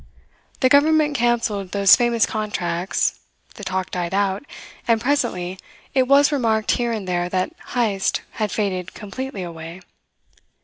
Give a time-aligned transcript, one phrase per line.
[0.61, 3.19] The Government cancelled those famous contracts,
[3.53, 4.43] the talk died out,
[4.87, 5.59] and presently
[5.93, 9.81] it was remarked here and there that Heyst had faded completely away.